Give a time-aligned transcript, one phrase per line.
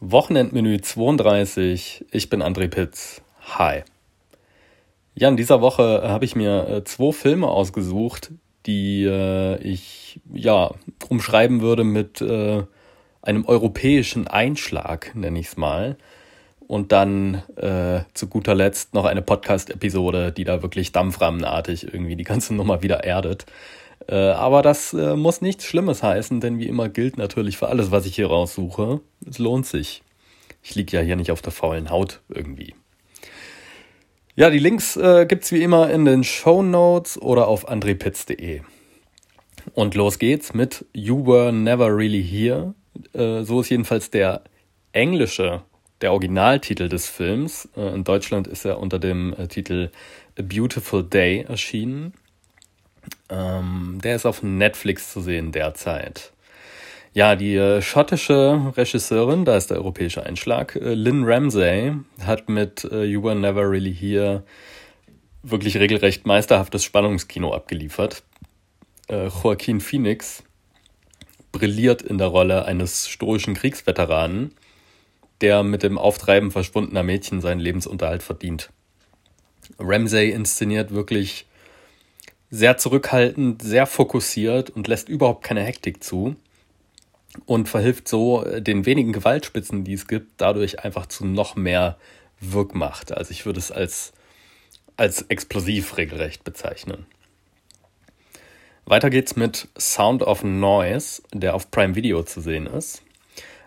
[0.00, 2.06] Wochenendmenü 32.
[2.12, 3.20] Ich bin André Pitz.
[3.58, 3.82] Hi.
[5.16, 8.30] Ja, in dieser Woche habe ich mir äh, zwei Filme ausgesucht,
[8.66, 10.70] die äh, ich ja
[11.08, 12.62] umschreiben würde mit äh,
[13.22, 15.96] einem europäischen Einschlag, nenne ich es mal.
[16.68, 22.24] Und dann äh, zu guter Letzt noch eine Podcast-Episode, die da wirklich dampfrahmenartig irgendwie die
[22.24, 23.46] ganze Nummer wieder erdet.
[24.08, 27.90] Äh, aber das äh, muss nichts Schlimmes heißen, denn wie immer gilt natürlich für alles,
[27.90, 30.02] was ich hier raussuche, es lohnt sich.
[30.62, 32.74] Ich liege ja hier nicht auf der faulen Haut irgendwie.
[34.34, 38.62] Ja, die Links äh, es wie immer in den Show Notes oder auf andrepitz.de.
[39.74, 42.74] Und los geht's mit You Were Never Really Here.
[43.12, 44.42] Äh, so ist jedenfalls der
[44.92, 45.62] englische,
[46.00, 47.68] der Originaltitel des Films.
[47.76, 49.90] Äh, in Deutschland ist er unter dem äh, Titel
[50.38, 52.14] A Beautiful Day erschienen.
[53.30, 56.32] Ähm, der ist auf Netflix zu sehen derzeit.
[57.14, 62.84] Ja, die äh, schottische Regisseurin, da ist der europäische Einschlag, äh, Lynn Ramsey, hat mit
[62.84, 64.44] äh, You Were Never Really Here
[65.42, 68.22] wirklich regelrecht meisterhaftes Spannungskino abgeliefert.
[69.10, 70.42] Joaquin Phoenix
[71.50, 74.52] brilliert in der Rolle eines stoischen Kriegsveteranen,
[75.40, 78.70] der mit dem Auftreiben verschwundener Mädchen seinen Lebensunterhalt verdient.
[79.78, 81.46] Ramsey inszeniert wirklich
[82.50, 86.36] sehr zurückhaltend, sehr fokussiert und lässt überhaupt keine Hektik zu
[87.46, 91.98] und verhilft so äh, den wenigen Gewaltspitzen, die es gibt, dadurch einfach zu noch mehr
[92.40, 93.12] Wirkmacht.
[93.12, 94.12] Also ich würde es als,
[94.96, 97.06] als explosiv regelrecht bezeichnen.
[98.86, 103.02] Weiter geht's mit Sound of Noise, der auf Prime Video zu sehen ist.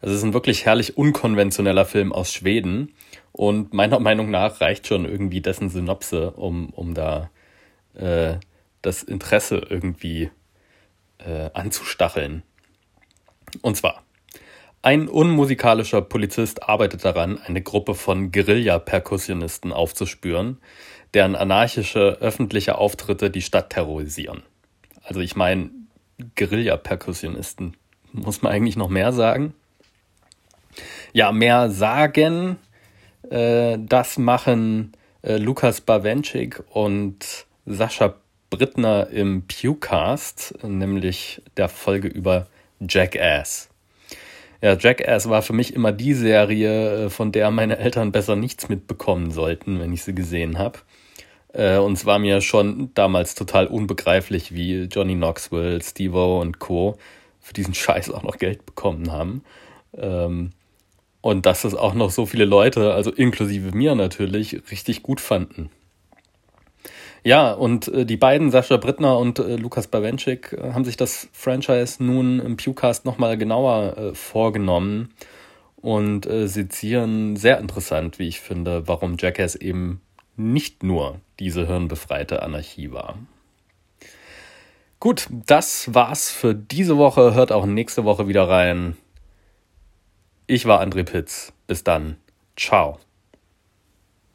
[0.00, 2.94] Es ist ein wirklich herrlich unkonventioneller Film aus Schweden
[3.32, 7.30] und meiner Meinung nach reicht schon irgendwie dessen Synopse, um, um da
[7.94, 8.36] äh,
[8.82, 10.30] das Interesse irgendwie
[11.18, 12.42] äh, anzustacheln.
[13.62, 14.02] Und zwar,
[14.82, 20.58] ein unmusikalischer Polizist arbeitet daran, eine Gruppe von Guerilla-Perkussionisten aufzuspüren,
[21.14, 24.42] deren anarchische öffentliche Auftritte die Stadt terrorisieren.
[25.02, 25.70] Also ich meine,
[26.36, 27.76] Guerilla-Perkussionisten.
[28.12, 29.54] Muss man eigentlich noch mehr sagen?
[31.12, 32.56] Ja, mehr sagen,
[33.30, 34.92] äh, das machen
[35.22, 38.14] äh, Lukas Bawenschik und Sascha
[38.50, 42.46] Brittner im Pewcast, nämlich der Folge über
[42.80, 43.68] Jackass.
[44.60, 48.68] Ja, Jackass war für mich immer die Serie, äh, von der meine Eltern besser nichts
[48.68, 50.80] mitbekommen sollten, wenn ich sie gesehen habe.
[51.52, 56.96] Äh, und es war mir schon damals total unbegreiflich, wie Johnny Knoxville, Steve-O und Co.
[57.40, 59.42] für diesen Scheiß auch noch Geld bekommen haben.
[59.96, 60.50] Ähm,
[61.20, 65.70] und dass es auch noch so viele Leute, also inklusive mir natürlich, richtig gut fanden.
[67.24, 71.28] Ja, und äh, die beiden, Sascha Brittner und äh, Lukas Bawenschik, äh, haben sich das
[71.32, 75.12] Franchise nun im Pewcast nochmal genauer äh, vorgenommen
[75.76, 80.00] und äh, sezieren sehr interessant, wie ich finde, warum Jackass eben
[80.36, 83.18] nicht nur diese hirnbefreite Anarchie war.
[85.00, 87.34] Gut, das war's für diese Woche.
[87.34, 88.96] Hört auch nächste Woche wieder rein.
[90.46, 91.52] Ich war André Pitz.
[91.68, 92.16] Bis dann.
[92.56, 92.98] Ciao.